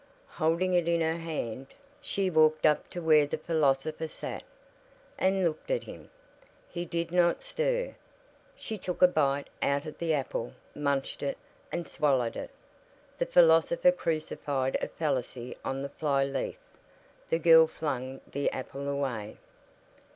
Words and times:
Holding 0.29 0.73
it 0.73 0.87
in 0.87 0.99
her 1.01 1.17
hand, 1.19 1.67
she 2.01 2.31
walked 2.31 2.65
up 2.65 2.89
to 2.89 3.03
where 3.03 3.27
the 3.27 3.37
philosopher 3.37 4.07
sat, 4.07 4.41
and 5.19 5.43
looked 5.43 5.69
at 5.69 5.83
him. 5.83 6.09
He 6.67 6.85
did 6.85 7.11
not 7.11 7.43
stir. 7.43 7.93
She 8.55 8.79
took 8.79 9.03
a 9.03 9.07
bite 9.07 9.47
out 9.61 9.85
of 9.85 9.99
the 9.99 10.11
apple, 10.15 10.53
munched 10.73 11.21
it, 11.21 11.37
and 11.71 11.87
swallowed 11.87 12.35
it. 12.35 12.49
The 13.19 13.27
philosopher 13.27 13.91
crucified 13.91 14.75
a 14.81 14.87
fallacy 14.87 15.55
on 15.63 15.83
the 15.83 15.89
fly 15.89 16.25
leaf. 16.25 16.57
The 17.29 17.37
girl 17.37 17.67
flung 17.67 18.21
the 18.31 18.49
apple 18.49 18.89
away. 18.89 19.37